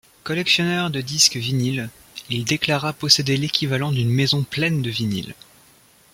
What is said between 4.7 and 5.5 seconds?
de vinyles.